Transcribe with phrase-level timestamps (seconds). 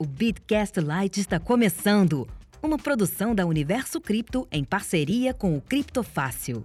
[0.00, 2.26] O Bitcast Lite está começando.
[2.62, 6.64] Uma produção da Universo Cripto em parceria com o Criptofácil.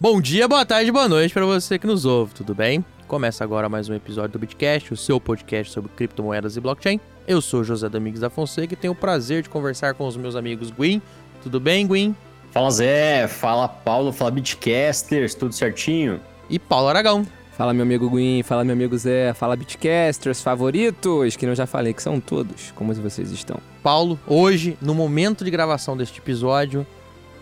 [0.00, 2.82] Bom dia, boa tarde, boa noite para você que nos ouve, tudo bem?
[3.06, 6.98] Começa agora mais um episódio do Bitcast, o seu podcast sobre criptomoedas e blockchain.
[7.28, 10.34] Eu sou José Domingos da Fonseca e tenho o prazer de conversar com os meus
[10.34, 11.02] amigos Gwyn.
[11.42, 12.16] Tudo bem, Gwyn?
[12.52, 16.18] Fala Zé, fala Paulo, fala Bitcasters, tudo certinho?
[16.48, 17.26] E Paulo Aragão.
[17.60, 21.92] Fala meu amigo Gwyn, fala meu amigo Zé, fala Bitcasters favoritos, que eu já falei
[21.92, 22.72] que são todos.
[22.74, 23.58] Como vocês estão?
[23.82, 26.86] Paulo, hoje, no momento de gravação deste episódio,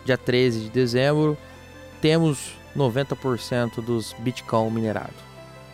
[0.04, 1.38] dia 13 de dezembro,
[2.02, 5.14] temos 90% dos Bitcoin minerados.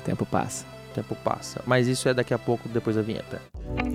[0.05, 0.67] Tempo passa.
[0.95, 1.63] Tempo passa.
[1.67, 3.41] Mas isso é daqui a pouco, depois da vinheta.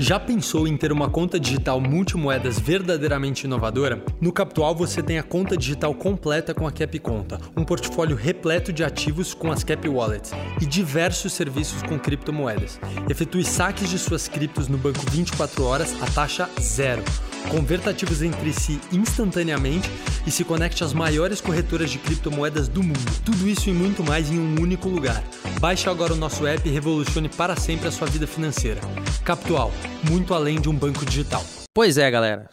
[0.01, 4.01] Já pensou em ter uma conta digital multimoedas verdadeiramente inovadora?
[4.21, 8.71] No Capital você tem a conta digital completa com a Cap Conta, um portfólio repleto
[8.71, 10.31] de ativos com as Cap Wallets
[10.61, 12.79] e diversos serviços com criptomoedas.
[13.09, 17.03] Efetue saques de suas criptos no banco 24 horas a taxa zero.
[17.47, 19.89] Converta ativos entre si instantaneamente
[20.27, 23.23] e se conecte às maiores corretoras de criptomoedas do mundo.
[23.25, 25.23] Tudo isso e muito mais em um único lugar.
[25.59, 28.81] Baixe agora o nosso app e revolucione para sempre a sua vida financeira.
[29.23, 29.71] Capital,
[30.09, 31.43] muito além de um banco digital.
[31.73, 32.49] Pois é, galera.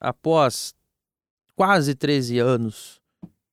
[0.00, 0.74] Após
[1.54, 3.00] quase 13 anos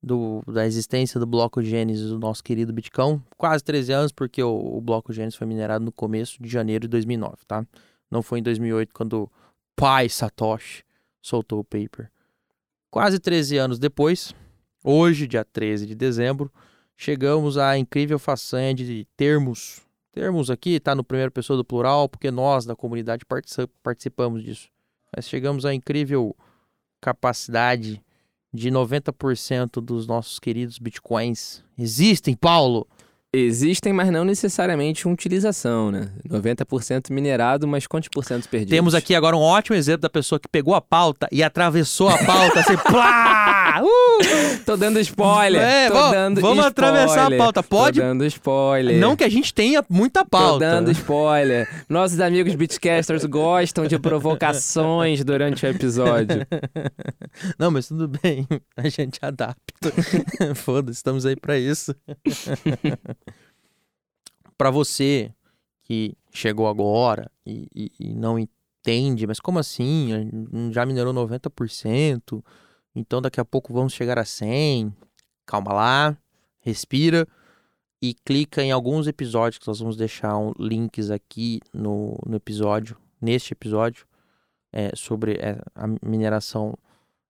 [0.01, 4.77] do, da existência do bloco Gênesis do nosso querido Bitcoin, quase 13 anos porque o,
[4.77, 7.65] o bloco Gênesis foi minerado no começo de janeiro de 2009, tá?
[8.09, 9.29] Não foi em 2008 quando
[9.79, 10.83] pai Satoshi
[11.21, 12.11] soltou o paper.
[12.91, 14.35] Quase 13 anos depois,
[14.83, 16.51] hoje, dia 13 de dezembro,
[16.97, 19.79] chegamos à incrível façanha de termos,
[20.11, 23.23] termos aqui, está no primeiro pessoa do plural, porque nós da comunidade
[23.81, 24.67] participamos disso.
[25.15, 26.35] Mas chegamos à incrível
[26.99, 28.03] capacidade
[28.53, 32.85] de 90% dos nossos queridos bitcoins existem, Paulo,
[33.31, 36.09] Existem, mas não necessariamente uma utilização, né?
[36.27, 38.71] 90% minerado, mas quantos por cento perdidos?
[38.71, 42.17] Temos aqui agora um ótimo exemplo da pessoa que pegou a pauta e atravessou a
[42.17, 43.83] pauta assim, plá!
[43.83, 44.59] Uh!
[44.65, 45.61] Tô dando spoiler.
[45.61, 47.01] É, vamos, dando vamos spoiler.
[47.01, 47.61] atravessar a pauta.
[47.61, 47.99] Pode?
[47.99, 48.99] Tô dando spoiler.
[48.99, 50.53] Não que a gente tenha muita pauta.
[50.53, 51.69] Tô dando spoiler.
[51.87, 56.47] Nossos amigos Bitcasters gostam de provocações durante o episódio.
[57.59, 58.47] Não, mas tudo bem.
[58.75, 59.91] A gente adapta.
[60.55, 61.95] Foda-se, estamos aí para isso.
[64.59, 65.33] Para você
[65.83, 70.09] que chegou agora e, e, e, não entende, mas como assim?
[70.73, 72.43] Já minerou 90%,
[72.93, 74.91] então daqui a pouco vamos chegar a 100%.
[75.45, 76.17] Calma lá,
[76.59, 77.25] respira
[78.01, 82.97] e clica em alguns episódios que nós vamos deixar um, links aqui no, no episódio,
[83.19, 84.05] neste episódio,
[84.73, 86.77] é, sobre é, a mineração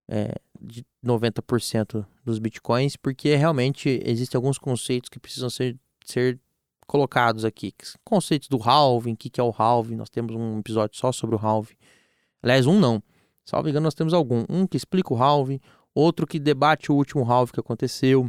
[0.08, 6.40] é, de 90% dos bitcoins, porque realmente existem alguns conceitos que precisam ser, ser
[6.90, 7.72] colocados aqui.
[8.04, 11.36] Conceitos do halving, o que, que é o halving, nós temos um episódio só sobre
[11.36, 11.76] o halving.
[12.42, 13.02] Aliás, um não.
[13.46, 14.44] Salvo engano, nós temos algum.
[14.50, 15.60] Um que explica o halving,
[15.94, 18.28] outro que debate o último halving que aconteceu,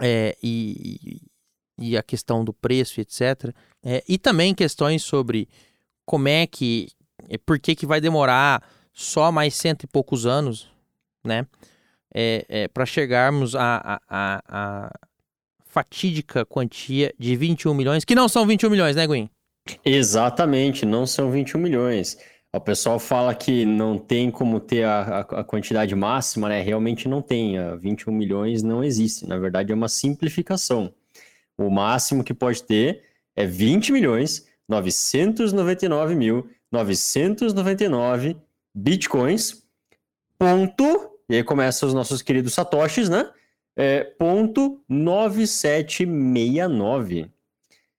[0.00, 1.20] é, e,
[1.76, 3.52] e, a questão do preço, etc.
[3.82, 5.48] É, e também questões sobre
[6.06, 6.88] como é que,
[7.44, 10.72] por que, que vai demorar só mais cento e poucos anos
[11.24, 11.46] né?
[12.14, 14.92] É, é, para chegarmos à, à, à,
[15.74, 19.28] fatídica quantia de 21 milhões, que não são 21 milhões, né, Gwen?
[19.84, 22.16] Exatamente, não são 21 milhões.
[22.54, 26.62] O pessoal fala que não tem como ter a, a, quantidade máxima, né?
[26.62, 27.58] Realmente não tem.
[27.58, 29.26] A 21 milhões não existe.
[29.26, 30.94] Na verdade, é uma simplificação.
[31.58, 33.02] O máximo que pode ter
[33.34, 38.36] é 20 milhões 999 mil 999
[38.72, 39.64] bitcoins,
[40.38, 43.28] ponto e aí começam os nossos queridos satoshis, né?
[43.76, 47.28] É, ponto 9769.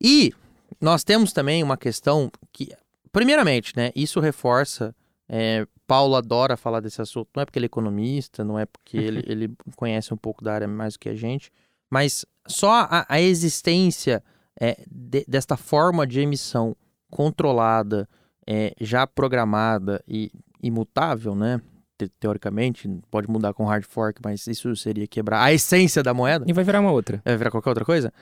[0.00, 0.34] E
[0.80, 2.72] nós temos também uma questão que,
[3.10, 4.94] primeiramente, né, isso reforça.
[5.28, 8.96] É, Paulo adora falar desse assunto, não é porque ele é economista, não é porque
[8.98, 11.50] ele, ele conhece um pouco da área mais do que a gente,
[11.90, 14.22] mas só a, a existência
[14.58, 16.76] é, de, desta forma de emissão
[17.10, 18.08] controlada,
[18.46, 20.30] é, já programada e
[20.62, 21.60] imutável, né?
[21.98, 26.44] Te, teoricamente, pode mudar com hard fork, mas isso seria quebrar a essência da moeda.
[26.48, 27.20] E vai virar uma outra.
[27.24, 28.12] Vai virar qualquer outra coisa.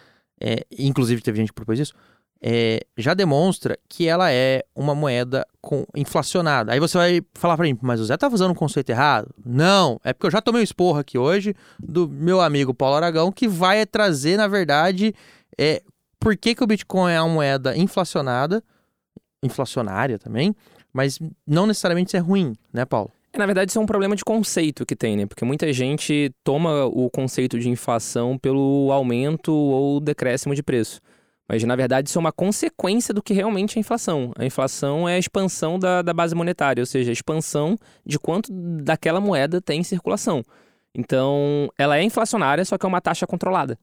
[0.40, 1.94] É, inclusive, teve gente que propôs isso.
[2.40, 6.72] É, já demonstra que ela é uma moeda com, inflacionada.
[6.72, 9.34] Aí você vai falar para mim, mas o Zé tá usando um conceito errado?
[9.44, 13.32] Não, é porque eu já tomei um esporro aqui hoje do meu amigo Paulo Aragão,
[13.32, 15.12] que vai trazer, na verdade,
[15.58, 15.82] é,
[16.20, 18.62] por que, que o Bitcoin é uma moeda inflacionada,
[19.42, 20.54] inflacionária também,
[20.92, 23.10] mas não necessariamente isso é ruim, né, Paulo?
[23.36, 25.26] Na verdade, isso é um problema de conceito que tem, né?
[25.26, 31.00] Porque muita gente toma o conceito de inflação pelo aumento ou decréscimo de preço.
[31.48, 34.32] Mas, na verdade, isso é uma consequência do que realmente é a inflação.
[34.36, 38.52] A inflação é a expansão da, da base monetária, ou seja, a expansão de quanto
[38.52, 40.42] daquela moeda tem em circulação.
[40.94, 43.78] Então, ela é inflacionária, só que é uma taxa controlada.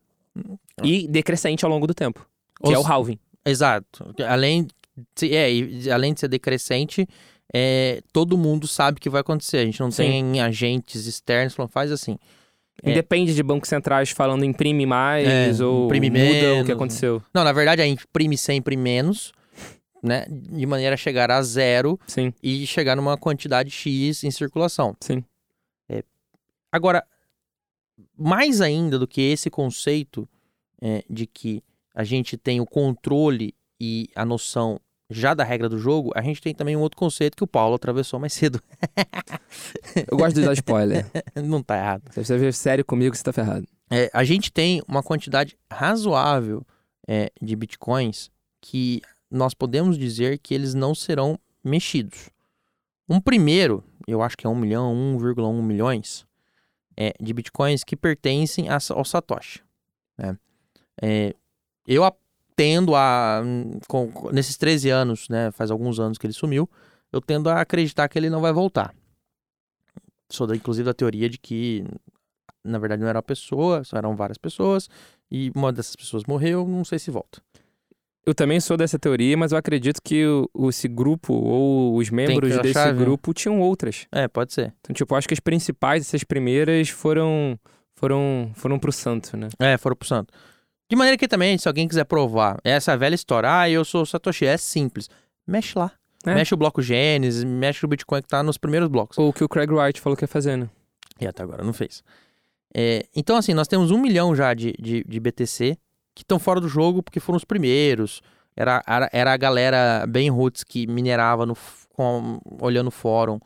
[0.83, 2.27] E decrescente ao longo do tempo,
[2.61, 3.17] que Ou é o halving.
[3.45, 4.13] Exato.
[4.27, 4.67] Além,
[5.15, 7.07] de- é, além de ser decrescente,
[7.53, 9.57] é, todo mundo sabe que vai acontecer.
[9.59, 10.03] A gente não Sim.
[10.03, 12.17] tem agentes externos falando, faz assim.
[12.83, 12.91] É.
[12.91, 16.65] Independe de bancos centrais falando imprime mais É, ou imprime muda o menos.
[16.65, 17.23] que aconteceu.
[17.33, 19.31] Não, na verdade, a gente imprime sempre menos,
[20.03, 20.25] né?
[20.29, 24.93] De maneira a chegar a zero Sim, e chegar numa quantidade X em circulação.
[24.99, 25.23] sim.
[26.71, 27.05] Agora,
[28.17, 30.27] mais ainda do que esse conceito
[30.81, 31.63] é, de que
[31.93, 34.79] a gente tem o controle e a noção
[35.09, 37.75] já da regra do jogo, a gente tem também um outro conceito que o Paulo
[37.75, 38.61] atravessou mais cedo.
[40.09, 41.05] Eu gosto de dar spoiler.
[41.35, 42.03] Não tá errado.
[42.11, 43.67] Se você ver sério comigo, você tá ferrado.
[43.89, 46.65] É, a gente tem uma quantidade razoável
[47.07, 52.29] é, de bitcoins que nós podemos dizer que eles não serão mexidos.
[53.07, 56.25] Um primeiro, eu acho que é 1 milhão, 1,1 milhões
[56.97, 59.61] é, de bitcoins que pertencem a- ao Satoshi.
[60.17, 60.37] né?
[61.01, 61.35] É,
[61.87, 62.03] eu
[62.55, 63.41] tendo a.
[63.87, 66.69] com- nesses 13 anos, né, faz alguns anos que ele sumiu,
[67.11, 68.95] eu tendo a acreditar que ele não vai voltar.
[70.31, 71.83] Sou da, inclusive da teoria de que
[72.63, 74.89] na verdade não era uma pessoa, eram várias pessoas,
[75.29, 77.41] e uma dessas pessoas morreu, não sei se volta.
[78.25, 82.57] Eu também sou dessa teoria, mas eu acredito que o, esse grupo ou os membros
[82.57, 82.97] desse chave.
[82.97, 84.07] grupo tinham outras.
[84.11, 84.73] É, pode ser.
[84.81, 87.59] Então, tipo, eu acho que as principais, essas primeiras, foram
[87.93, 89.49] foram foram pro santo, né?
[89.59, 90.33] É, foram pro santo.
[90.89, 94.45] De maneira que também, se alguém quiser provar essa velha história, ah, eu sou Satoshi,
[94.45, 95.07] é simples.
[95.45, 95.91] Mexe lá.
[96.25, 96.33] É.
[96.33, 99.17] Mexe o bloco Gênesis, mexe o Bitcoin que tá nos primeiros blocos.
[99.19, 100.67] Ou o que o Craig Wright falou que ia fazer, né?
[101.21, 102.03] E até agora não fez.
[102.75, 105.77] É, então, assim, nós temos um milhão já de, de, de BTC
[106.15, 108.21] que estão fora do jogo porque foram os primeiros.
[108.55, 111.55] Era, era, era a galera bem roots que minerava no,
[111.89, 113.37] com, olhando o fórum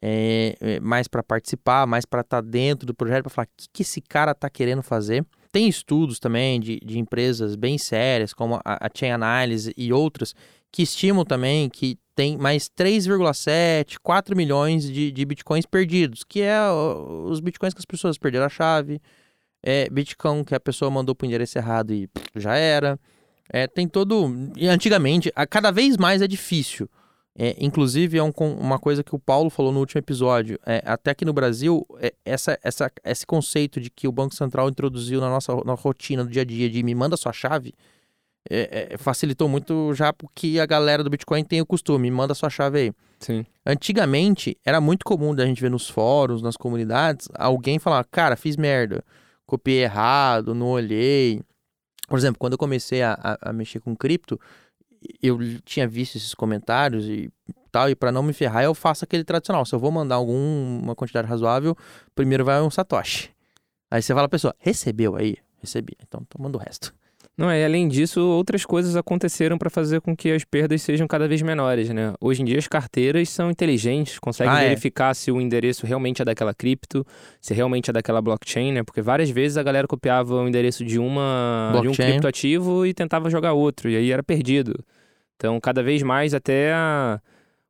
[0.00, 3.82] é, mais para participar, mais para estar dentro do projeto, para falar o que, que
[3.82, 5.24] esse cara tá querendo fazer.
[5.52, 10.34] Tem estudos também de, de empresas bem sérias, como a, a Chain Analysis e outras,
[10.72, 16.58] que estimam também que tem mais 3,7, 4 milhões de, de bitcoins perdidos, que é
[16.70, 19.00] os bitcoins que as pessoas perderam a chave,
[19.62, 22.98] é bitcoin que a pessoa mandou para o endereço errado e pff, já era.
[23.52, 24.50] É, tem todo.
[24.56, 26.88] E antigamente, a- cada vez mais é difícil.
[27.38, 30.58] É, inclusive, é um uma coisa que o Paulo falou no último episódio.
[30.66, 34.68] É, até que no Brasil, é, essa, essa, esse conceito de que o Banco Central
[34.68, 37.72] introduziu na nossa na rotina do dia a dia de me manda sua chave,
[38.50, 42.34] é, é, facilitou muito já porque a galera do Bitcoin tem o costume, me manda
[42.34, 42.92] sua chave aí.
[43.18, 43.46] Sim.
[43.64, 48.56] Antigamente, era muito comum da gente ver nos fóruns, nas comunidades, alguém falar, cara, fiz
[48.56, 49.02] merda,
[49.52, 51.42] copiei errado, não olhei.
[52.08, 54.40] Por exemplo, quando eu comecei a, a- a mexer com cripto,
[55.22, 57.30] eu tinha visto esses comentários e
[57.70, 59.64] tal, e para não me ferrar, eu faço aquele tradicional.
[59.66, 61.76] Se eu vou mandar alguma quantidade razoável,
[62.14, 63.30] primeiro vai um Satoshi.
[63.90, 65.36] Aí você fala pessoa, recebeu aí?
[65.60, 65.96] Recebi.
[66.02, 66.94] Então, então manda o resto.
[67.36, 71.26] Não, e além disso, outras coisas aconteceram para fazer com que as perdas sejam cada
[71.26, 72.12] vez menores, né?
[72.20, 74.68] Hoje em dia as carteiras são inteligentes, conseguem Ah, é.
[74.68, 77.06] verificar se o endereço realmente é daquela cripto,
[77.40, 78.82] se realmente é daquela blockchain, né?
[78.82, 82.06] Porque várias vezes a galera copiava o endereço de uma de um Blockchain.
[82.10, 84.78] criptoativo e tentava jogar outro, e aí era perdido.
[85.36, 87.18] Então, cada vez mais até a-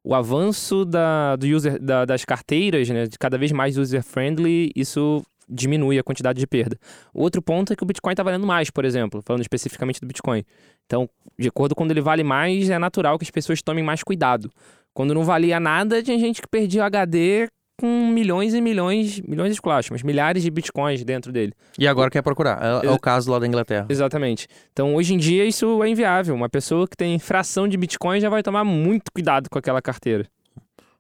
[0.04, 3.07] o avanço da, do user, da- das carteiras, né?
[3.07, 6.79] De cada vez mais user-friendly, isso diminui a quantidade de perda.
[7.13, 10.45] Outro ponto é que o Bitcoin está valendo mais, por exemplo, falando especificamente do Bitcoin.
[10.87, 11.09] Então,
[11.39, 14.51] de acordo com quando ele vale mais, é natural que as pessoas tomem mais cuidado.
[14.95, 17.49] Quando não valia nada, tinha gente que perdia o HD
[17.81, 21.53] com milhões e milhões, milhões de mas milhares de bitcoins dentro dele.
[21.77, 22.85] E agora quer procurar.
[22.85, 23.87] É, é o caso lá da Inglaterra.
[23.89, 24.47] Exatamente.
[24.73, 26.33] Então, hoje em dia, isso é inviável.
[26.35, 30.25] Uma pessoa que tem fração de bitcoin já vai tomar muito cuidado com aquela carteira.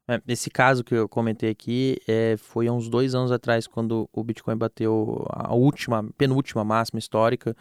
[0.08, 4.08] É, esse caso que eu comentei aqui é, foi há uns dois anos atrás, quando
[4.12, 7.56] o Bitcoin bateu a última, penúltima máxima histórica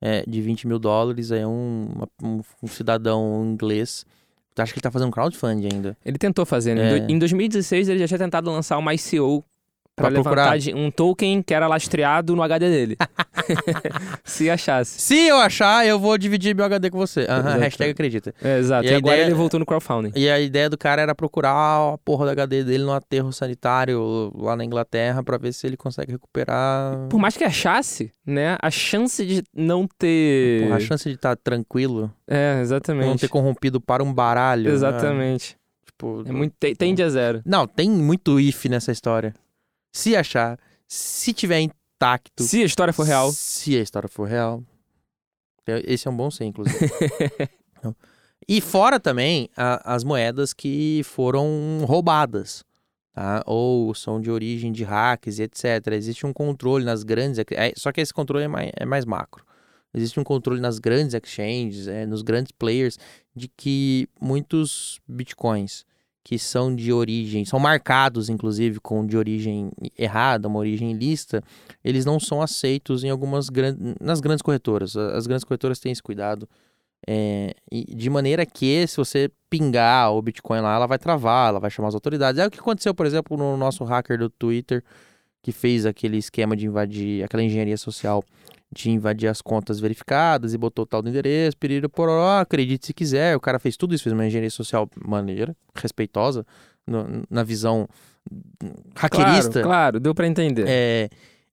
[0.00, 1.30] é, de 20 mil dólares.
[1.30, 1.88] É um,
[2.22, 4.04] um, um cidadão inglês
[4.62, 5.96] Acho que ele tá fazendo crowdfunding ainda.
[6.04, 6.98] Ele tentou fazer, né?
[6.98, 7.06] É.
[7.10, 9.44] Em 2016 ele já tinha tentado lançar uma ICO
[9.96, 12.96] Pra, pra levantar um token que era lastreado no HD dele.
[14.22, 15.00] Se achasse.
[15.00, 17.20] Se eu achar, eu vou dividir meu HD com você.
[17.20, 18.34] Uhum, hashtag acredita.
[18.42, 18.86] É, exato.
[18.86, 19.26] E, e agora ideia...
[19.28, 20.12] ele voltou no crowdfunding.
[20.14, 24.30] E a ideia do cara era procurar a porra do HD dele no aterro sanitário
[24.36, 27.08] lá na Inglaterra para ver se ele consegue recuperar.
[27.08, 28.58] Por mais que achasse, né?
[28.60, 30.64] A chance de não ter.
[30.64, 32.12] Porra, a chance de estar tá tranquilo.
[32.28, 33.06] É, exatamente.
[33.06, 34.64] Não ter corrompido para um baralho.
[34.64, 34.74] Né?
[34.74, 35.52] Exatamente.
[35.52, 35.58] Né?
[35.86, 37.40] Tipo, é muito, tende a zero.
[37.46, 39.32] Não, tem muito if nessa história
[39.92, 42.42] se achar, se tiver intacto.
[42.42, 43.32] Se a história for real.
[43.32, 44.62] Se a história for real.
[45.66, 46.78] Esse é um bom sim, inclusive.
[48.48, 52.64] e fora também a, as moedas que foram roubadas.
[53.12, 53.42] Tá?
[53.46, 55.92] Ou são de origem de hacks e etc.
[55.92, 57.38] Existe um controle nas grandes.
[57.38, 59.44] É, só que esse controle é mais, é mais macro.
[59.94, 62.98] Existe um controle nas grandes exchanges, é, nos grandes players,
[63.34, 65.86] de que muitos bitcoins
[66.26, 71.40] que são de origem, são marcados inclusive com de origem errada, uma origem lista,
[71.84, 74.96] eles não são aceitos em algumas grandes, nas grandes corretoras.
[74.96, 76.48] As grandes corretoras têm esse cuidado.
[77.06, 81.70] É, de maneira que se você pingar o Bitcoin lá, ela vai travar, ela vai
[81.70, 82.40] chamar as autoridades.
[82.40, 84.82] É o que aconteceu, por exemplo, no nosso hacker do Twitter,
[85.40, 88.24] que fez aquele esquema de invadir, aquela engenharia social
[88.76, 93.36] de invadir as contas verificadas e botou tal do endereço, por pororó, acredite se quiser.
[93.36, 96.44] O cara fez tudo isso, fez uma engenharia social maneira, respeitosa,
[96.86, 97.88] no, na visão
[98.94, 99.62] hackerista.
[99.62, 100.64] Claro, claro deu para entender.
[100.68, 101.08] É,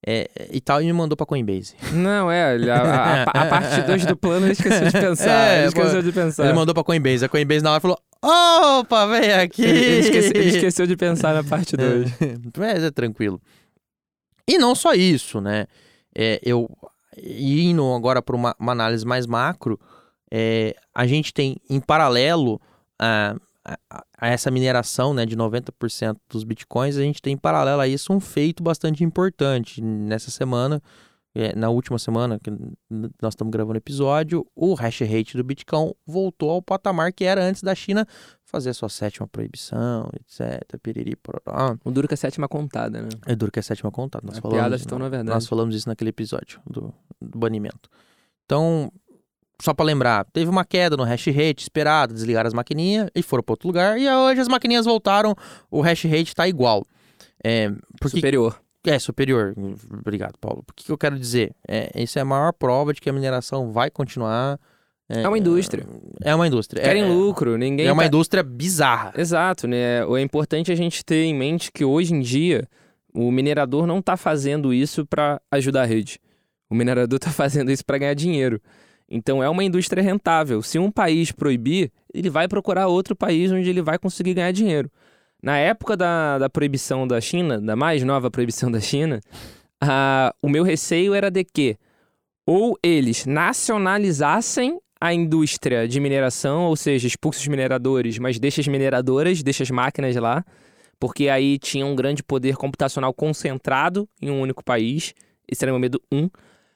[0.05, 1.75] é, e tal, e me mandou pra Coinbase.
[1.93, 5.47] Não, é, a, a, a parte 2 do plano ele esqueceu de pensar.
[5.47, 6.43] É, ele esqueceu de pensar.
[6.43, 7.23] Ele mandou pra Coinbase.
[7.23, 9.63] A Coinbase na hora falou: opa, vem aqui!
[9.63, 12.21] Ele, ele, esqueceu, ele esqueceu, de pensar na parte 2.
[12.21, 13.41] É, mas é tranquilo.
[14.45, 15.67] E não só isso, né?
[16.13, 16.69] É, eu
[17.17, 19.79] e indo agora para uma, uma, análise mais macro,
[20.31, 22.59] é, a gente tem em paralelo
[22.99, 27.81] a, a, a, essa mineração né, de 90% dos bitcoins, a gente tem em paralelo
[27.81, 29.81] a isso um feito bastante importante.
[29.81, 30.81] Nessa semana,
[31.35, 32.51] é, na última semana que
[33.21, 37.43] nós estamos gravando o episódio, o hash rate do Bitcoin voltou ao patamar que era
[37.43, 38.07] antes da China
[38.53, 40.61] fazer a sua sétima proibição, etc.
[40.79, 41.75] Piriri, pororó.
[41.83, 43.09] O duro que é a sétima contada, né?
[43.25, 44.23] É duro que é a sétima contada.
[44.27, 45.33] Nós a falamos, piadas estão na verdade.
[45.33, 47.89] Nós falamos isso naquele episódio do, do banimento.
[48.45, 48.91] Então,
[49.59, 53.43] só para lembrar, teve uma queda no hash rate esperada, desligaram as maquininhas e foram
[53.43, 53.97] para outro lugar.
[53.97, 55.35] E hoje as maquininhas voltaram,
[55.71, 56.85] o hash rate está igual.
[57.43, 58.61] É, porque, superior.
[58.85, 59.55] É, superior.
[59.99, 60.61] Obrigado, Paulo.
[60.61, 61.55] Por que, que eu quero dizer?
[61.67, 64.59] É, isso é a maior prova de que a mineração vai continuar
[65.09, 65.85] é, é uma indústria.
[66.21, 66.81] É uma indústria.
[66.81, 67.87] Querem é, lucro, ninguém.
[67.87, 68.07] É uma tá...
[68.07, 69.13] indústria bizarra.
[69.17, 70.01] Exato, né?
[70.01, 72.67] É importante a gente ter em mente que hoje em dia
[73.13, 76.19] o minerador não está fazendo isso para ajudar a rede.
[76.69, 78.61] O minerador está fazendo isso para ganhar dinheiro.
[79.09, 80.61] Então é uma indústria rentável.
[80.61, 84.89] Se um país proibir, ele vai procurar outro país onde ele vai conseguir ganhar dinheiro.
[85.41, 89.19] Na época da, da proibição da China, da mais nova proibição da China,
[89.81, 91.77] a, o meu receio era de que
[92.45, 98.67] ou eles nacionalizassem a indústria de mineração, ou seja, expulsa os mineradores, mas deixa as
[98.69, 100.45] mineradoras, deixa as máquinas lá,
[100.97, 105.13] porque aí tinha um grande poder computacional concentrado em um único país.
[105.45, 106.17] Esse era o meu medo 1.
[106.17, 106.29] Um.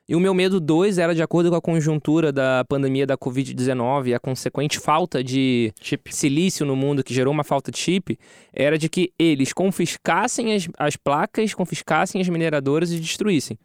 [0.09, 4.07] E o meu medo 2 era de acordo com a conjuntura da pandemia da Covid-19
[4.07, 6.13] e a consequente falta de chip.
[6.13, 8.19] silício no mundo, que gerou uma falta de chip,
[8.51, 13.57] era de que eles confiscassem as, as placas, confiscassem as mineradoras e destruíssem.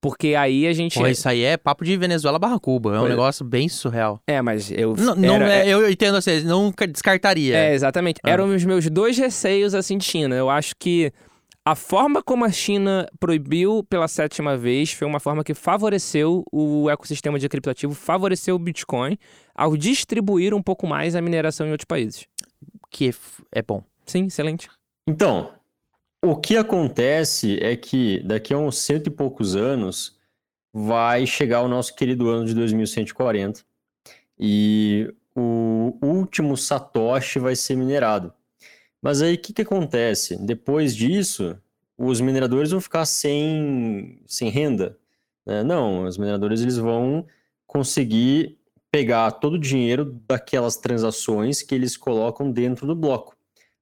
[0.00, 0.98] Porque aí a gente.
[0.98, 2.94] Pô, isso aí é papo de Venezuela barra Cuba.
[2.94, 4.20] É um negócio bem surreal.
[4.26, 4.94] É, mas eu.
[4.96, 5.52] Não, não era...
[5.52, 7.56] é, eu entendo assim, nunca descartaria.
[7.56, 8.20] É, exatamente.
[8.22, 8.30] Ah.
[8.30, 10.34] Eram os meus dois receios assim de China.
[10.34, 11.12] Eu acho que
[11.64, 16.88] a forma como a China proibiu pela sétima vez foi uma forma que favoreceu o
[16.88, 19.18] ecossistema de criptoativo, favoreceu o Bitcoin
[19.52, 22.26] ao distribuir um pouco mais a mineração em outros países.
[22.88, 23.12] Que
[23.50, 23.82] é bom.
[24.06, 24.68] Sim, excelente.
[25.08, 25.50] Então,
[26.22, 30.16] o que acontece é que daqui a uns cento e poucos anos
[30.72, 33.64] vai chegar o nosso querido ano de 2140
[34.38, 38.32] e o último Satoshi vai ser minerado.
[39.00, 40.36] Mas aí o que, que acontece?
[40.36, 41.56] Depois disso,
[41.96, 44.98] os mineradores vão ficar sem, sem renda.
[45.44, 45.62] Né?
[45.62, 47.26] Não, os mineradores eles vão
[47.66, 48.58] conseguir
[48.90, 53.35] pegar todo o dinheiro daquelas transações que eles colocam dentro do bloco.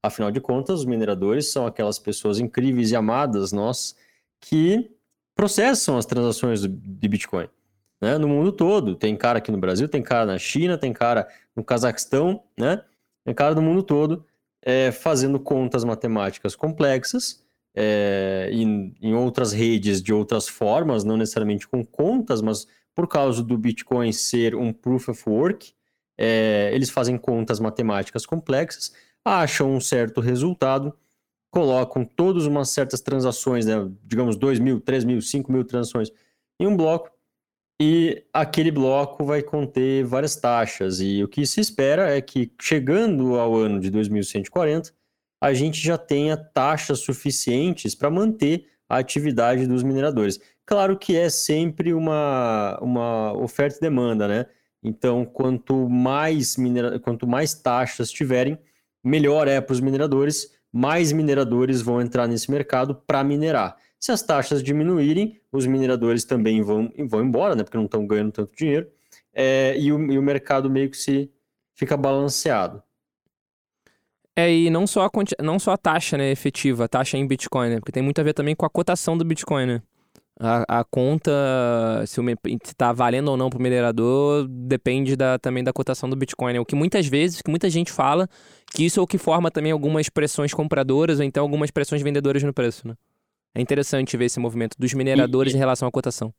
[0.06, 3.96] Afinal de contas, os mineradores são aquelas pessoas incríveis e amadas nós
[4.40, 4.90] que
[5.34, 7.48] processam as transações de Bitcoin.
[8.00, 8.18] Né?
[8.18, 8.94] No mundo todo.
[8.94, 12.82] Tem cara aqui no Brasil, tem cara na China, tem cara no Cazaquistão, né?
[13.24, 14.24] tem cara no mundo todo
[14.62, 17.42] é, fazendo contas matemáticas complexas
[17.74, 23.42] é, em, em outras redes de outras formas, não necessariamente com contas, mas por causa
[23.42, 25.72] do Bitcoin ser um proof of work,
[26.16, 28.92] é, eles fazem contas matemáticas complexas,
[29.24, 30.94] acham um certo resultado,
[31.50, 36.10] colocam todas umas certas transações, né, digamos 2 mil, 3 mil, 5 mil transações
[36.60, 37.10] em um bloco,
[37.80, 41.00] e aquele bloco vai conter várias taxas.
[41.00, 44.92] E o que se espera é que, chegando ao ano de 2140,
[45.40, 50.40] a gente já tenha taxas suficientes para manter a atividade dos mineradores.
[50.64, 54.46] Claro que é sempre uma, uma oferta e demanda, né?
[54.82, 56.98] Então, quanto mais, minera...
[57.00, 58.58] quanto mais taxas tiverem,
[59.04, 63.76] melhor é para os mineradores, mais mineradores vão entrar nesse mercado para minerar.
[64.00, 67.62] Se as taxas diminuírem, os mineradores também vão, vão embora, né?
[67.62, 68.88] Porque não estão ganhando tanto dinheiro,
[69.32, 71.30] é, e, o, e o mercado meio que se
[71.74, 72.82] fica balanceado.
[74.36, 75.10] É, e não só a,
[75.42, 77.76] não só a taxa né, efetiva, a taxa em Bitcoin, né?
[77.76, 79.82] Porque tem muito a ver também com a cotação do Bitcoin, né?
[80.40, 81.30] A, a conta,
[82.06, 82.20] se
[82.64, 86.54] está valendo ou não para o minerador, depende da, também da cotação do Bitcoin.
[86.54, 86.60] Né?
[86.60, 88.28] O que muitas vezes, que muita gente fala,
[88.74, 92.42] que isso é o que forma também algumas pressões compradoras ou então algumas pressões vendedoras
[92.42, 92.94] no preço, né?
[93.54, 96.34] É interessante ver esse movimento dos mineradores e, em relação à cotação.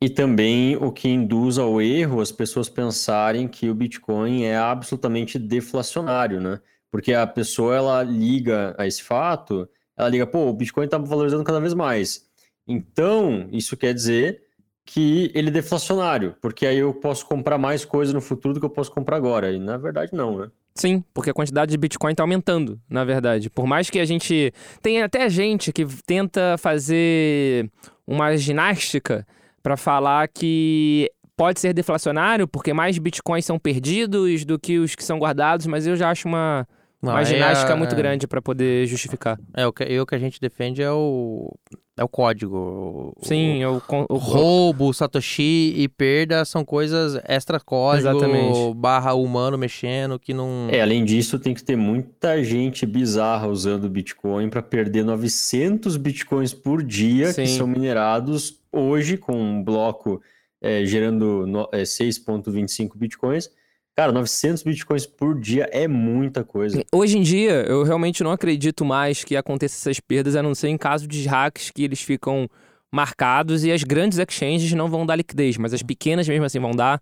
[0.00, 5.38] E também o que induz ao erro as pessoas pensarem que o Bitcoin é absolutamente
[5.38, 6.60] deflacionário, né?
[6.90, 11.42] Porque a pessoa ela liga a esse fato, ela liga, pô, o Bitcoin está valorizando
[11.42, 12.25] cada vez mais.
[12.66, 14.42] Então, isso quer dizer
[14.84, 18.66] que ele é deflacionário, porque aí eu posso comprar mais coisa no futuro do que
[18.66, 19.52] eu posso comprar agora.
[19.52, 20.50] E na verdade, não, né?
[20.74, 23.48] Sim, porque a quantidade de Bitcoin está aumentando, na verdade.
[23.50, 24.52] Por mais que a gente.
[24.82, 27.70] Tem até gente que tenta fazer
[28.06, 29.26] uma ginástica
[29.62, 35.02] para falar que pode ser deflacionário, porque mais Bitcoins são perdidos do que os que
[35.02, 36.66] são guardados, mas eu já acho uma
[37.02, 37.96] uma ginástica é, muito é...
[37.96, 39.38] grande para poder justificar.
[39.54, 41.54] É, o que, o que a gente defende é o,
[41.96, 43.14] é o código.
[43.22, 48.74] Sim, o, é o, o roubo, satoshi e perda são coisas extra código Exatamente.
[48.74, 50.68] barra humano mexendo que não.
[50.70, 56.52] É, além disso, tem que ter muita gente bizarra usando Bitcoin para perder 900 Bitcoins
[56.52, 57.42] por dia Sim.
[57.42, 60.20] que são minerados hoje com um bloco
[60.60, 63.50] é, gerando é, 6,25 Bitcoins
[63.96, 66.84] Cara, 900 bitcoins por dia é muita coisa.
[66.92, 70.68] Hoje em dia, eu realmente não acredito mais que aconteça essas perdas, a não ser
[70.68, 72.46] em caso de hacks que eles ficam
[72.92, 76.72] marcados e as grandes exchanges não vão dar liquidez, mas as pequenas mesmo assim vão
[76.72, 77.00] dar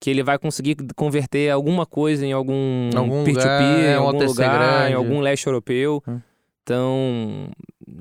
[0.00, 2.88] que ele vai conseguir converter alguma coisa em algum
[3.24, 4.92] peer-to-peer, em algum lugar, grande.
[4.92, 6.00] em algum leste europeu.
[6.06, 6.20] Hum.
[6.62, 7.50] Então,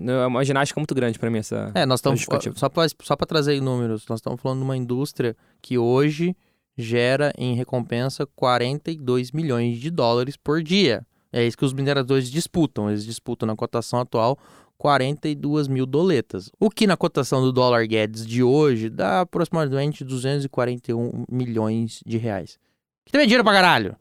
[0.07, 1.71] é uma ginástica muito grande para mim essa.
[1.73, 2.23] É, nós estamos
[2.55, 6.35] só para só para trazer números, nós estamos falando de uma indústria que hoje
[6.77, 11.05] gera em recompensa 42 milhões de dólares por dia.
[11.31, 12.89] É isso que os mineradores disputam.
[12.89, 14.37] Eles disputam na cotação atual
[14.77, 16.51] 42 mil doletas.
[16.59, 22.59] O que na cotação do dólar Guedes de hoje dá aproximadamente 241 milhões de reais.
[23.05, 23.95] Que também é dinheiro pra caralho.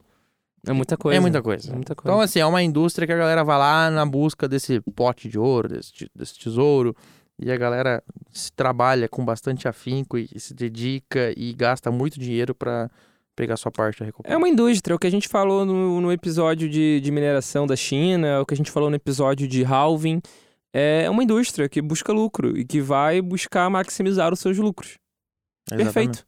[0.67, 1.17] É muita coisa.
[1.17, 1.71] É muita coisa.
[1.71, 2.11] É muita coisa.
[2.11, 5.39] Então, assim, é uma indústria que a galera vai lá na busca desse pote de
[5.39, 6.95] ouro, desse, desse tesouro.
[7.39, 12.55] E a galera se trabalha com bastante afinco e se dedica e gasta muito dinheiro
[12.55, 12.91] para
[13.35, 14.35] pegar sua parte da recompensa.
[14.35, 17.77] É uma indústria, o que a gente falou no, no episódio de, de mineração da
[17.77, 20.23] China, o que a gente falou no episódio de halving,
[20.73, 24.99] é uma indústria que busca lucro e que vai buscar maximizar os seus lucros.
[25.71, 25.93] Exatamente.
[25.93, 26.27] Perfeito.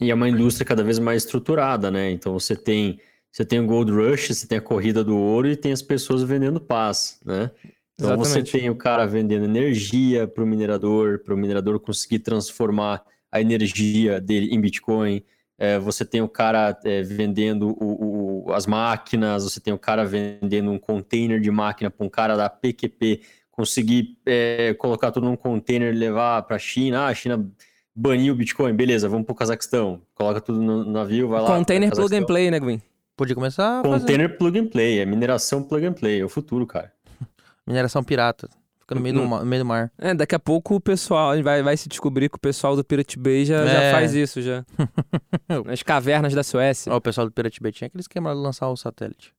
[0.00, 2.10] E é uma indústria cada vez mais estruturada, né?
[2.10, 2.98] Então você tem
[3.30, 6.22] você tem o Gold Rush, você tem a corrida do ouro e tem as pessoas
[6.22, 7.50] vendendo paz, né?
[7.94, 8.50] Então Exatamente.
[8.50, 13.40] você tem o cara vendendo energia para o minerador, para o minerador conseguir transformar a
[13.40, 15.22] energia dele em Bitcoin.
[15.56, 20.04] É, você tem o cara é, vendendo o, o, as máquinas, você tem o cara
[20.04, 23.20] vendendo um container de máquina para um cara da PQP
[23.52, 27.02] conseguir é, colocar tudo num container e levar para a China.
[27.02, 27.48] Ah, a China
[27.94, 30.02] baniu o Bitcoin, beleza, vamos para o Cazaquistão.
[30.12, 31.46] Coloca tudo no navio, vai lá.
[31.46, 32.82] Container plug and play, né, Gwen?
[33.16, 33.82] Podia começar.
[33.82, 36.92] Container plug and play, é mineração plug and play, é o futuro, cara.
[37.66, 38.48] Mineração pirata.
[38.84, 39.90] Fica no meio, do, no meio do mar.
[39.96, 43.18] É, daqui a pouco o pessoal vai, vai se descobrir que o pessoal do Pirate
[43.18, 43.66] Bay já, é.
[43.66, 44.62] já faz isso já.
[45.64, 46.92] Nas cavernas da Suécia.
[46.92, 49.32] Ó, o pessoal do Pirate Bay tinha aquele esquema de lançar o satélite.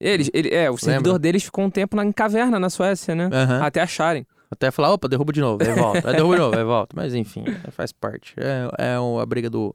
[0.00, 3.26] Eles, ele, é, o servidor deles ficou um tempo na, em caverna na Suécia, né?
[3.26, 3.62] Uhum.
[3.62, 4.26] Até acharem.
[4.50, 6.08] Até falar, opa, derruba de novo, aí volta.
[6.08, 6.96] Aí derruba de novo, aí volta.
[6.96, 8.34] Mas enfim, faz parte.
[8.36, 9.72] É, é a briga do,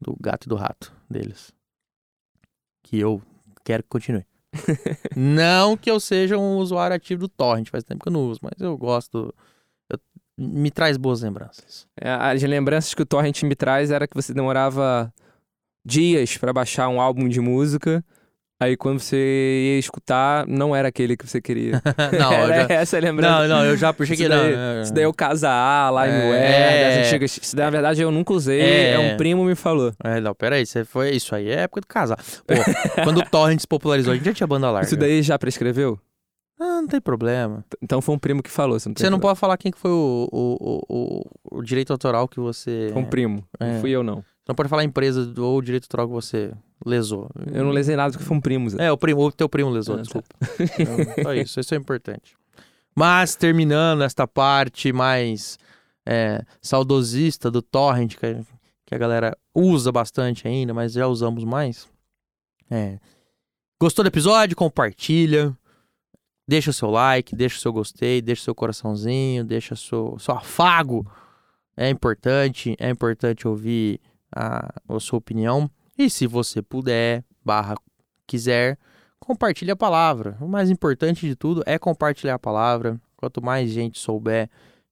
[0.00, 1.52] do gato e do rato deles.
[2.82, 3.20] Que eu
[3.62, 4.24] quero que continue.
[5.16, 8.40] Não que eu seja um usuário ativo do torrent, faz tempo que eu não uso,
[8.42, 9.34] mas eu gosto.
[9.90, 9.98] eu-
[10.38, 11.86] me traz boas lembranças.
[12.00, 15.12] É, As lembranças que o Torrent me traz era que você demorava
[15.84, 18.04] dias pra baixar um álbum de música.
[18.62, 19.16] Aí quando você
[19.74, 21.82] ia escutar, não era aquele que você queria.
[22.18, 23.48] não, era já, essa lembrança.
[23.48, 24.36] não, não, eu já puxei que não.
[24.36, 26.96] daí- é, Isso daí é o Casa A, Limeware, É.
[26.98, 27.38] das antigas.
[27.42, 28.60] Isso daí, na verdade, eu nunca usei.
[28.60, 28.98] É, É.
[28.98, 29.92] um primo me falou.
[30.04, 31.10] É, não, peraí, você foi.
[31.10, 32.16] Isso aí é época do casar.
[32.46, 32.54] Pô,
[33.02, 34.86] quando o Torrent se popularizou, a gente já tinha banda larga.
[34.86, 35.98] Isso daí já prescreveu?
[36.60, 37.64] Ah, não tem problema.
[37.82, 38.78] Então foi um primo que falou.
[38.78, 40.82] Você não, Você não pode falar quem que foi o, o, o,
[41.50, 42.90] o, o direito autoral que você.
[42.92, 43.44] Foi um primo.
[43.58, 43.72] É.
[43.72, 44.22] Não fui eu, não.
[44.52, 46.52] Não pode falar empresa ou direito autoral que você
[46.84, 47.28] lesou.
[47.52, 48.68] Eu não lesei nada porque foi um primo.
[48.70, 48.86] Zé.
[48.86, 50.02] É, o, primo, o teu primo lesou, Ah, tá.
[50.02, 50.28] desculpa.
[50.78, 52.36] Então, só isso, isso é importante.
[52.94, 55.58] Mas, terminando esta parte mais
[56.06, 58.40] é, saudosista do torrent, que, a-
[58.84, 61.88] que a galera usa bastante ainda, mas já usamos mais.
[62.70, 62.98] É.
[63.80, 64.56] Gostou do episódio?
[64.56, 65.56] Compartilha.
[66.46, 70.16] Deixa o seu like, deixa o seu gostei, deixa o seu coraçãozinho, deixa o seu,
[70.18, 71.06] seu afago.
[71.76, 73.98] É importante, é importante ouvir
[74.34, 75.70] a, a sua opinião.
[75.96, 77.74] E se você puder, barra
[78.26, 78.78] quiser,
[79.20, 80.36] compartilhe a palavra.
[80.40, 83.00] O mais importante de tudo é compartilhar a palavra.
[83.16, 84.48] Quanto mais gente souber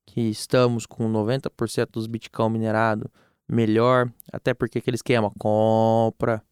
[0.07, 3.11] que estamos com 90% dos Bitcoin minerado,
[3.49, 4.11] melhor.
[4.33, 6.43] Até porque aquele esquema, compra,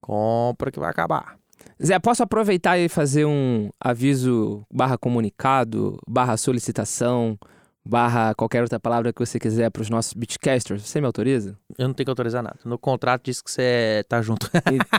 [0.00, 1.38] compra que vai acabar.
[1.82, 7.38] Zé, posso aproveitar e fazer um aviso barra comunicado, barra solicitação,
[7.86, 10.82] barra qualquer outra palavra que você quiser para os nossos Bitcasters?
[10.82, 11.56] Você me autoriza?
[11.78, 12.58] Eu não tenho que autorizar nada.
[12.64, 14.50] No contrato diz que você tá junto.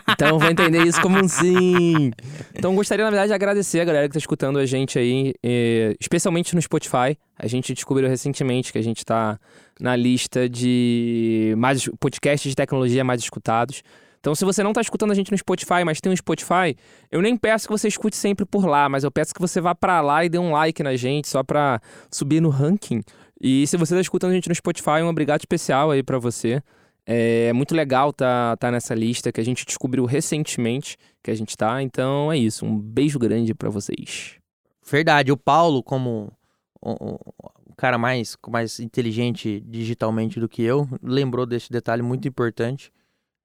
[0.09, 2.11] Então vou entender isso como um sim.
[2.55, 5.35] Então gostaria, na verdade, de agradecer a galera que está escutando a gente aí,
[5.99, 7.17] especialmente no Spotify.
[7.37, 9.39] A gente descobriu recentemente que a gente está
[9.79, 13.83] na lista de mais podcasts de tecnologia mais escutados.
[14.19, 16.75] Então, se você não está escutando a gente no Spotify, mas tem um Spotify,
[17.11, 19.73] eu nem peço que você escute sempre por lá, mas eu peço que você vá
[19.75, 21.79] para lá e dê um like na gente, só para
[22.11, 23.01] subir no ranking.
[23.39, 26.61] E se você está escutando a gente no Spotify, um obrigado especial aí para você.
[27.05, 31.55] É muito legal tá, tá nessa lista que a gente descobriu recentemente que a gente
[31.55, 31.81] tá.
[31.81, 32.65] Então é isso.
[32.65, 34.35] Um beijo grande pra vocês.
[34.89, 36.31] Verdade, o Paulo, como
[36.81, 37.19] o-
[37.65, 42.91] o cara mais, mais inteligente digitalmente do que eu, lembrou desse detalhe muito importante.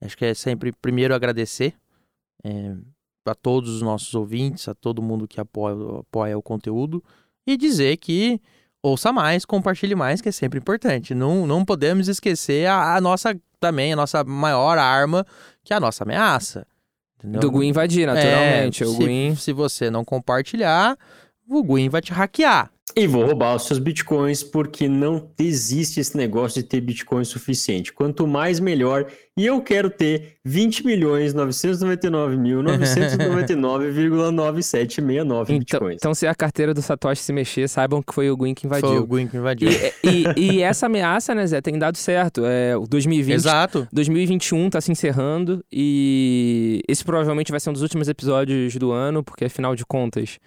[0.05, 1.75] Acho que é sempre, primeiro, agradecer
[2.45, 2.75] é,
[3.25, 7.03] a todos os nossos ouvintes, a todo mundo que apoia, apoia o conteúdo,
[7.47, 8.41] e dizer que
[8.83, 11.15] ouça mais, compartilhe mais, que é sempre importante.
[11.15, 15.25] Não, não podemos esquecer a, a nossa, também, a nossa maior arma,
[15.62, 16.67] que é a nossa ameaça.
[17.19, 17.41] Entendeu?
[17.41, 18.83] Do Gui invadir, naturalmente.
[18.83, 19.37] É, o se, Gui.
[19.37, 20.99] se você não compartilhar,
[21.49, 22.72] o Gwyn vai te hackear.
[22.95, 27.93] E vou roubar os seus bitcoins porque não existe esse negócio de ter bitcoin suficiente.
[27.93, 29.07] Quanto mais, melhor.
[29.35, 35.97] E eu quero ter 20 milhões 999 mil 999,9769 Então, bitcoins.
[35.97, 38.77] então, se a carteira do Satoshi se mexer, saibam que foi o Gui que Foi
[38.77, 39.07] o invadiu.
[39.07, 39.71] Gwyn que invadiu.
[39.71, 40.27] E, e-
[40.57, 42.43] e essa ameaça, né, Zé, tem dado certo.
[42.45, 43.89] É, o 2020 Exato.
[43.93, 49.23] 2021 tá se encerrando e esse provavelmente vai ser um dos últimos episódios do ano,
[49.23, 50.39] porque afinal de contas,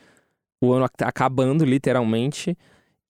[0.61, 2.57] o ano acabando literalmente.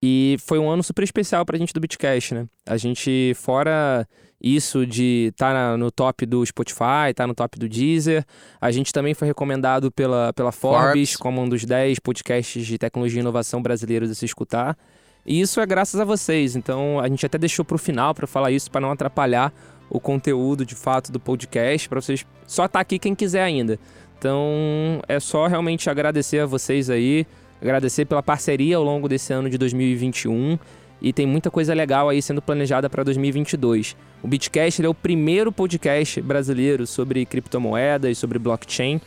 [0.03, 2.47] E foi um ano super especial pra gente do Bitcast, né?
[2.65, 4.07] A gente, fora
[4.41, 8.23] isso de estar tá no top do Spotify, tá no top do Deezer,
[8.61, 11.15] a gente também foi recomendado pela, pela Forbes, Forbes.
[11.15, 14.77] como um dos 10 podcasts de tecnologia e inovação brasileiros a se escutar.
[15.25, 16.55] E isso é graças a vocês.
[16.55, 19.51] Então a gente até deixou pro final pra falar isso, pra não atrapalhar
[19.89, 23.79] o conteúdo de fato do podcast, pra vocês só tá aqui quem quiser ainda.
[24.25, 27.27] Então é só realmente agradecer a vocês aí,
[27.61, 30.57] agradecer pela parceria ao longo desse ano de 2021
[30.99, 33.95] e tem muita coisa legal aí sendo planejada para 2022.
[34.23, 38.99] O Bitcast é o primeiro podcast brasileiro sobre criptomoedas, sobre blockchain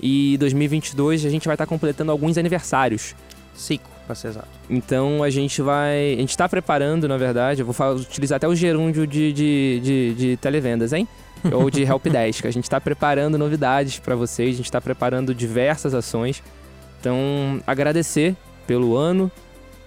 [0.00, 3.14] e 2022 a gente vai estar completando alguns aniversários.
[3.54, 4.48] Cinco, pra ser exato.
[4.70, 6.14] Então a gente vai.
[6.14, 7.60] A gente tá preparando, na verdade.
[7.60, 11.06] Eu vou utilizar até o gerúndio de, de, de, de televendas, hein?
[11.52, 12.46] Ou de Helpdesk.
[12.46, 16.42] A gente tá preparando novidades para vocês, a gente tá preparando diversas ações.
[17.00, 19.30] Então, agradecer pelo ano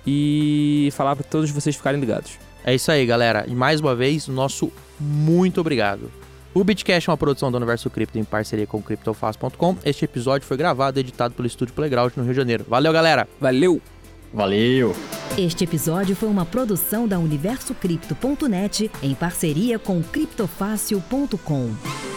[0.05, 2.37] e falar para todos vocês ficarem ligados.
[2.63, 3.45] É isso aí, galera.
[3.47, 6.11] E mais uma vez, nosso muito obrigado.
[6.53, 9.77] O Bitcast é uma produção do Universo Cripto em parceria com o CryptoFast.com.
[9.83, 12.65] Este episódio foi gravado e editado pelo Estúdio Playground no Rio de Janeiro.
[12.67, 13.27] Valeu, galera!
[13.41, 13.81] Valeu!
[14.35, 14.93] Valeu!
[15.37, 22.14] Este episódio foi uma produção da UniversoCripto.net em parceria com CryptoFácil.com.